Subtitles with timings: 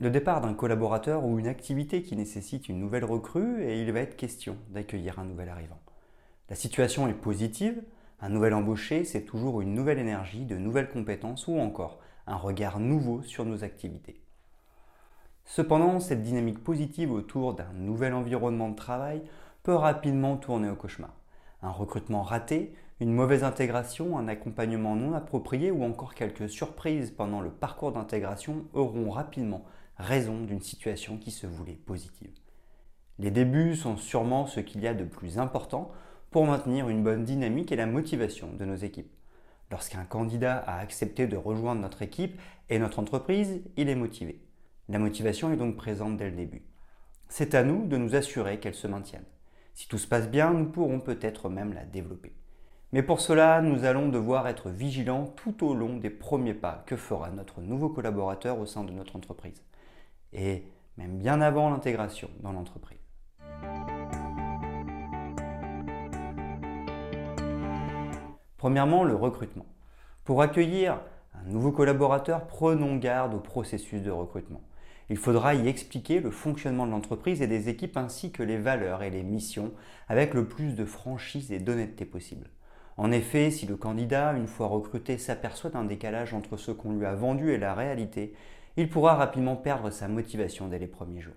[0.00, 4.00] Le départ d'un collaborateur ou une activité qui nécessite une nouvelle recrue et il va
[4.00, 5.78] être question d'accueillir un nouvel arrivant.
[6.48, 7.82] La situation est positive,
[8.22, 12.80] un nouvel embauché, c'est toujours une nouvelle énergie, de nouvelles compétences ou encore un regard
[12.80, 14.22] nouveau sur nos activités.
[15.44, 19.20] Cependant, cette dynamique positive autour d'un nouvel environnement de travail
[19.62, 21.14] peut rapidement tourner au cauchemar.
[21.60, 27.42] Un recrutement raté, une mauvaise intégration, un accompagnement non approprié ou encore quelques surprises pendant
[27.42, 29.66] le parcours d'intégration auront rapidement
[30.00, 32.30] raison d'une situation qui se voulait positive.
[33.18, 35.90] Les débuts sont sûrement ce qu'il y a de plus important
[36.30, 39.12] pour maintenir une bonne dynamique et la motivation de nos équipes.
[39.70, 44.40] Lorsqu'un candidat a accepté de rejoindre notre équipe et notre entreprise, il est motivé.
[44.88, 46.62] La motivation est donc présente dès le début.
[47.28, 49.24] C'est à nous de nous assurer qu'elle se maintienne.
[49.74, 52.32] Si tout se passe bien, nous pourrons peut-être même la développer.
[52.92, 56.96] Mais pour cela, nous allons devoir être vigilants tout au long des premiers pas que
[56.96, 59.62] fera notre nouveau collaborateur au sein de notre entreprise
[60.32, 60.64] et
[60.96, 62.98] même bien avant l'intégration dans l'entreprise.
[68.56, 69.64] Premièrement, le recrutement.
[70.24, 71.00] Pour accueillir
[71.34, 74.60] un nouveau collaborateur, prenons garde au processus de recrutement.
[75.08, 79.02] Il faudra y expliquer le fonctionnement de l'entreprise et des équipes ainsi que les valeurs
[79.02, 79.72] et les missions
[80.08, 82.50] avec le plus de franchise et d'honnêteté possible.
[82.96, 87.06] En effet, si le candidat, une fois recruté, s'aperçoit d'un décalage entre ce qu'on lui
[87.06, 88.34] a vendu et la réalité,
[88.76, 91.34] il pourra rapidement perdre sa motivation dès les premiers jours.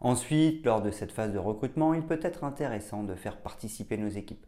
[0.00, 4.08] Ensuite, lors de cette phase de recrutement, il peut être intéressant de faire participer nos
[4.08, 4.46] équipes.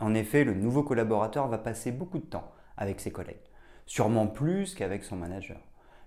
[0.00, 3.50] En effet, le nouveau collaborateur va passer beaucoup de temps avec ses collègues,
[3.86, 5.60] sûrement plus qu'avec son manager.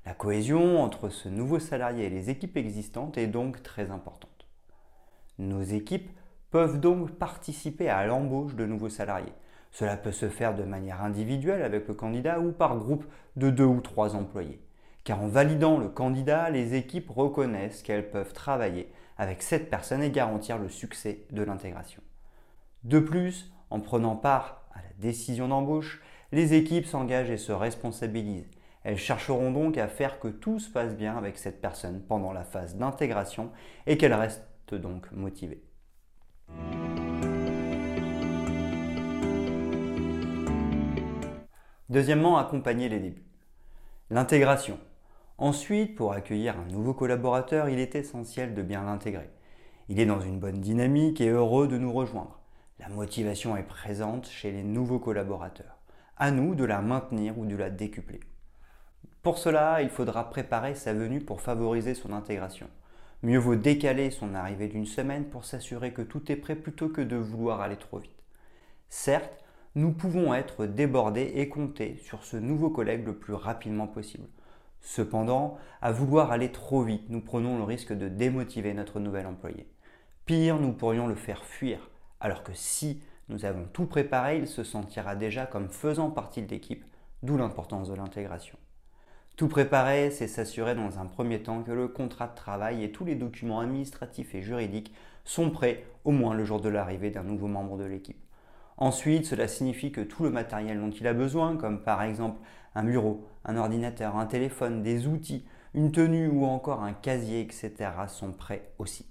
[0.06, 4.46] La cohésion entre ce nouveau salarié et les équipes existantes est donc très importante.
[5.40, 6.10] Nos équipes
[6.52, 9.34] peuvent donc participer à l'embauche de nouveaux salariés.
[9.72, 13.66] Cela peut se faire de manière individuelle avec le candidat ou par groupe de deux
[13.66, 14.65] ou trois employés
[15.06, 20.10] car en validant le candidat, les équipes reconnaissent qu'elles peuvent travailler avec cette personne et
[20.10, 22.02] garantir le succès de l'intégration.
[22.84, 26.02] De plus, en prenant part à la décision d'embauche,
[26.32, 28.50] les équipes s'engagent et se responsabilisent.
[28.84, 32.44] Elles chercheront donc à faire que tout se passe bien avec cette personne pendant la
[32.44, 33.52] phase d'intégration
[33.86, 34.44] et qu'elle reste
[34.74, 35.64] donc motivée.
[41.90, 43.26] Deuxièmement, accompagner les débuts.
[44.10, 44.80] L'intégration.
[45.38, 49.30] Ensuite, pour accueillir un nouveau collaborateur, il est essentiel de bien l'intégrer.
[49.90, 52.40] Il est dans une bonne dynamique et heureux de nous rejoindre.
[52.80, 55.78] La motivation est présente chez les nouveaux collaborateurs.
[56.16, 58.22] À nous de la maintenir ou de la décupler.
[59.24, 62.70] Pour cela, il faudra préparer sa venue pour favoriser son intégration.
[63.22, 67.02] Mieux vaut décaler son arrivée d'une semaine pour s'assurer que tout est prêt plutôt que
[67.02, 68.24] de vouloir aller trop vite.
[68.88, 69.44] Certes,
[69.76, 74.28] nous pouvons être débordés et compter sur ce nouveau collègue le plus rapidement possible.
[74.86, 79.68] Cependant, à vouloir aller trop vite, nous prenons le risque de démotiver notre nouvel employé.
[80.28, 84.64] Pire, nous pourrions le faire fuir, alors que si nous avons tout préparé, il se
[84.64, 86.86] sentira déjà comme faisant partie de l'équipe,
[87.24, 88.60] d'où l'importance de l'intégration.
[89.36, 93.06] Tout préparer, c'est s'assurer dans un premier temps que le contrat de travail et tous
[93.06, 94.94] les documents administratifs et juridiques
[95.24, 98.25] sont prêts au moins le jour de l'arrivée d'un nouveau membre de l'équipe.
[98.78, 102.42] Ensuite, cela signifie que tout le matériel dont il a besoin, comme par exemple
[102.76, 107.72] un bureau, un ordinateur, un téléphone, des outils, une tenue ou encore un casier, etc.
[108.08, 109.06] sont prêts aussi.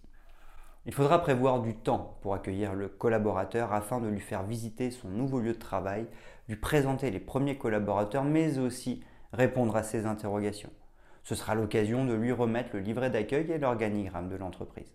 [0.86, 5.08] Il faudra prévoir du temps pour accueillir le collaborateur afin de lui faire visiter son
[5.08, 6.06] nouveau lieu de travail,
[6.46, 9.02] lui présenter les premiers collaborateurs, mais aussi
[9.32, 10.70] répondre à ses interrogations.
[11.22, 14.92] Ce sera l'occasion de lui remettre le livret d'accueil et l'organigramme de l'entreprise.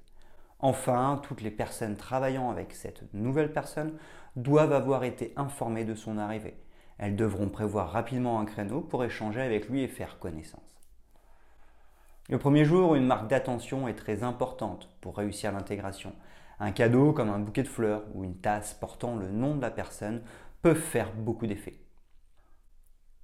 [0.59, 3.94] Enfin, toutes les personnes travaillant avec cette nouvelle personne
[4.35, 6.57] doivent avoir été informées de son arrivée.
[6.97, 10.61] Elles devront prévoir rapidement un créneau pour échanger avec lui et faire connaissance.
[12.29, 16.13] Le premier jour, une marque d'attention est très importante pour réussir l'intégration.
[16.59, 19.71] Un cadeau comme un bouquet de fleurs ou une tasse portant le nom de la
[19.71, 20.21] personne
[20.61, 21.79] peuvent faire beaucoup d'effets.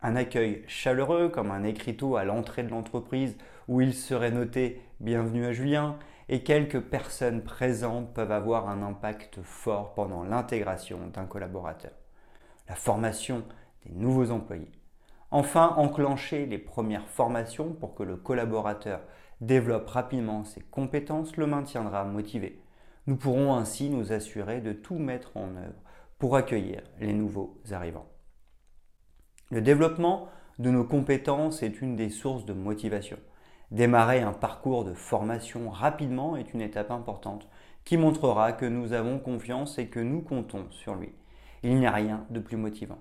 [0.01, 3.37] Un accueil chaleureux comme un écriteau à l'entrée de l'entreprise
[3.67, 5.99] où il serait noté Bienvenue à Julien
[6.29, 11.91] et quelques personnes présentes peuvent avoir un impact fort pendant l'intégration d'un collaborateur.
[12.67, 13.43] La formation
[13.85, 14.71] des nouveaux employés.
[15.31, 19.01] Enfin, enclencher les premières formations pour que le collaborateur
[19.41, 22.61] développe rapidement ses compétences le maintiendra motivé.
[23.07, 25.81] Nous pourrons ainsi nous assurer de tout mettre en œuvre
[26.17, 28.07] pour accueillir les nouveaux arrivants.
[29.51, 33.17] Le développement de nos compétences est une des sources de motivation.
[33.71, 37.47] Démarrer un parcours de formation rapidement est une étape importante
[37.83, 41.13] qui montrera que nous avons confiance et que nous comptons sur lui.
[41.63, 42.99] Il n'y a rien de plus motivant.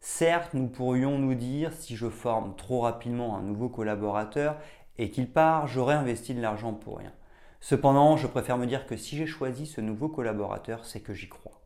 [0.00, 4.56] Certes, nous pourrions nous dire si je forme trop rapidement un nouveau collaborateur
[4.98, 7.12] et qu'il part, j'aurais investi de l'argent pour rien.
[7.60, 11.28] Cependant, je préfère me dire que si j'ai choisi ce nouveau collaborateur, c'est que j'y
[11.28, 11.62] crois.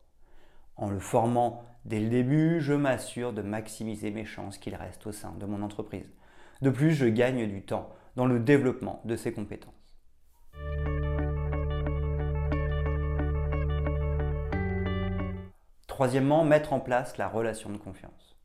[0.75, 5.11] En le formant dès le début, je m'assure de maximiser mes chances qu'il reste au
[5.11, 6.09] sein de mon entreprise.
[6.61, 9.71] De plus, je gagne du temps dans le développement de ses compétences.
[15.87, 18.35] Troisièmement, mettre en place la relation de confiance.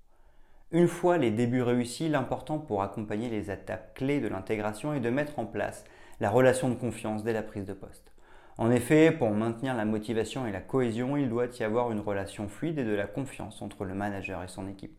[0.70, 5.10] Une fois les débuts réussis, l'important pour accompagner les étapes clés de l'intégration est de
[5.10, 5.82] mettre en place
[6.20, 8.12] la relation de confiance dès la prise de poste.
[8.58, 12.46] En effet, pour maintenir la motivation et la cohésion, il doit y avoir une relation
[12.46, 14.96] fluide et de la confiance entre le manager et son équipe.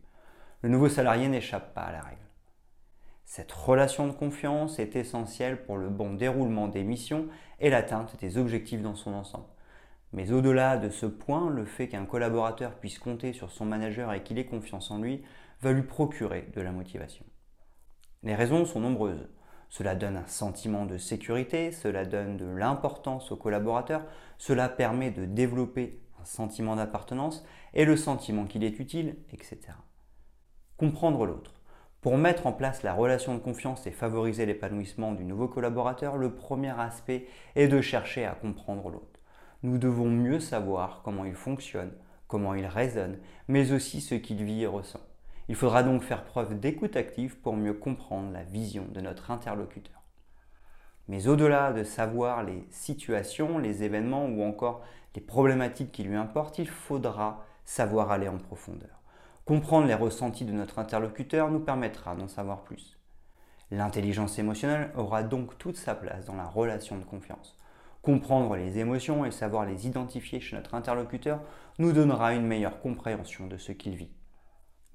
[0.60, 2.26] Le nouveau salarié n'échappe pas à la règle.
[3.26, 7.26] Cette relation de confiance est essentielle pour le bon déroulement des missions
[7.58, 9.48] et l'atteinte des objectifs dans son ensemble.
[10.12, 14.22] Mais au-delà de ce point, le fait qu'un collaborateur puisse compter sur son manager et
[14.22, 15.24] qu'il ait confiance en lui
[15.60, 17.26] va lui procurer de la motivation.
[18.22, 19.28] Les raisons sont nombreuses.
[19.70, 24.06] Cela donne un sentiment de sécurité, cela donne de l'importance au collaborateur,
[24.38, 27.44] cela permet de développer un sentiment d'appartenance
[27.74, 29.58] et le sentiment qu'il est utile, etc.
[30.76, 31.55] Comprendre l'autre.
[32.06, 36.32] Pour mettre en place la relation de confiance et favoriser l'épanouissement du nouveau collaborateur, le
[36.32, 37.26] premier aspect
[37.56, 39.18] est de chercher à comprendre l'autre.
[39.64, 41.90] Nous devons mieux savoir comment il fonctionne,
[42.28, 43.18] comment il raisonne,
[43.48, 45.00] mais aussi ce qu'il vit et ressent.
[45.48, 50.00] Il faudra donc faire preuve d'écoute active pour mieux comprendre la vision de notre interlocuteur.
[51.08, 54.84] Mais au-delà de savoir les situations, les événements ou encore
[55.16, 58.95] les problématiques qui lui importent, il faudra savoir aller en profondeur.
[59.46, 62.98] Comprendre les ressentis de notre interlocuteur nous permettra d'en savoir plus.
[63.70, 67.56] L'intelligence émotionnelle aura donc toute sa place dans la relation de confiance.
[68.02, 71.40] Comprendre les émotions et savoir les identifier chez notre interlocuteur
[71.78, 74.10] nous donnera une meilleure compréhension de ce qu'il vit.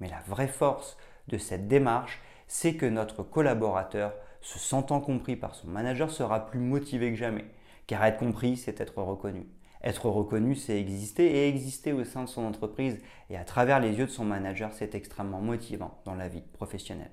[0.02, 0.98] Mais la vraie force
[1.30, 6.60] de cette démarche, c'est que notre collaborateur, se sentant compris par son manager, sera plus
[6.60, 7.46] motivé que jamais.
[7.88, 9.48] Car être compris, c'est être reconnu.
[9.84, 13.00] Être reconnu, c'est exister et exister au sein de son entreprise
[13.30, 17.12] et à travers les yeux de son manager, c'est extrêmement motivant dans la vie professionnelle.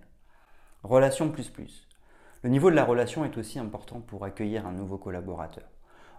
[0.83, 1.89] Relation plus plus.
[2.43, 5.65] Le niveau de la relation est aussi important pour accueillir un nouveau collaborateur.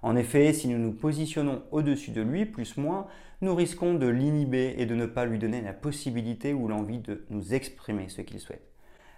[0.02, 3.08] En effet, si nous nous positionnons au-dessus de lui, plus moins,
[3.42, 7.26] nous risquons de l'inhiber et de ne pas lui donner la possibilité ou l'envie de
[7.30, 8.68] nous exprimer ce qu'il souhaite.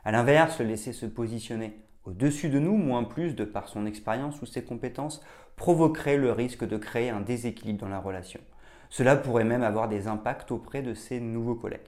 [0.03, 4.45] A l'inverse, laisser se positionner au-dessus de nous, moins plus de par son expérience ou
[4.45, 5.21] ses compétences,
[5.55, 8.39] provoquerait le risque de créer un déséquilibre dans la relation.
[8.89, 11.79] Cela pourrait même avoir des impacts auprès de ses nouveaux collègues.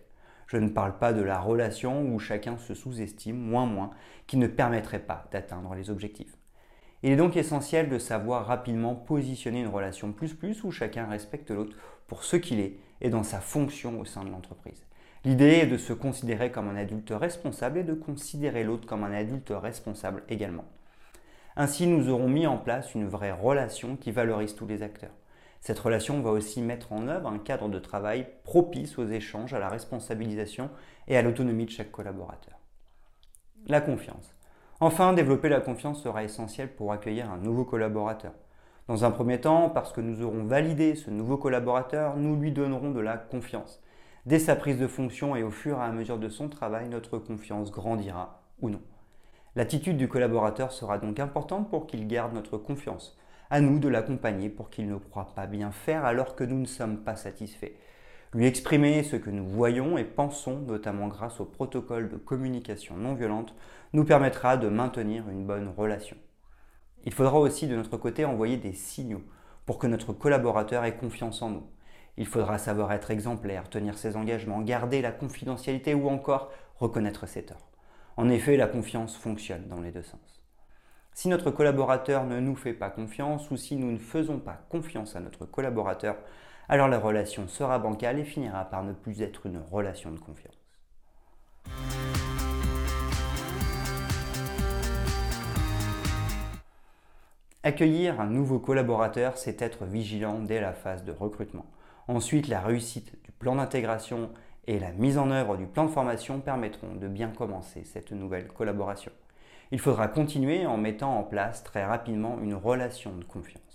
[0.48, 3.90] Je ne parle pas de la relation où chacun se sous-estime, moins moins,
[4.28, 6.38] qui ne permettrait pas d'atteindre les objectifs.
[7.02, 11.52] Il est donc essentiel de savoir rapidement positionner une relation plus plus où chacun respecte
[11.52, 11.76] l'autre
[12.08, 14.86] pour ce qu'il est et dans sa fonction au sein de l'entreprise.
[15.26, 19.14] L'idée est de se considérer comme un adulte responsable et de considérer l'autre comme un
[19.14, 20.66] adulte responsable également.
[21.56, 25.14] Ainsi, nous aurons mis en place une vraie relation qui valorise tous les acteurs.
[25.62, 29.60] Cette relation va aussi mettre en œuvre un cadre de travail propice aux échanges, à
[29.60, 30.70] la responsabilisation
[31.08, 32.60] et à l'autonomie de chaque collaborateur.
[33.68, 34.36] La confiance.
[34.82, 38.34] Enfin, développer la confiance sera essentiel pour accueillir un nouveau collaborateur.
[38.90, 42.92] Dans un premier temps, parce que nous aurons validé ce nouveau collaborateur, nous lui donnerons
[42.92, 43.82] de la confiance.
[44.26, 47.18] Dès sa prise de fonction et au fur et à mesure de son travail, notre
[47.18, 48.82] confiance grandira ou non.
[49.56, 53.18] L'attitude du collaborateur sera donc importante pour qu'il garde notre confiance.
[53.50, 56.66] À nous de l'accompagner pour qu'il ne croit pas bien faire alors que nous ne
[56.66, 57.74] sommes pas satisfaits
[58.34, 63.14] lui exprimer ce que nous voyons et pensons, notamment grâce au protocole de communication non
[63.14, 63.54] violente,
[63.94, 66.18] nous permettra de maintenir une bonne relation.
[67.06, 69.22] Il faudra aussi de notre côté envoyer des signaux
[69.66, 71.68] pour que notre collaborateur ait confiance en nous.
[72.18, 77.44] Il faudra savoir être exemplaire, tenir ses engagements, garder la confidentialité ou encore reconnaître ses
[77.44, 77.72] torts.
[78.18, 80.44] En effet, la confiance fonctionne dans les deux sens.
[81.16, 85.16] Si notre collaborateur ne nous fait pas confiance ou si nous ne faisons pas confiance
[85.16, 86.18] à notre collaborateur,
[86.70, 90.58] alors la relation sera bancale et finira par ne plus être une relation de confiance.
[97.64, 101.66] Accueillir un nouveau collaborateur, c'est être vigilant dès la phase de recrutement.
[102.08, 104.30] Ensuite, la réussite du plan d'intégration
[104.68, 108.48] et la mise en œuvre du plan de formation permettront de bien commencer cette nouvelle
[108.48, 109.12] collaboration.
[109.72, 113.73] Il faudra continuer en mettant en place très rapidement une relation de confiance.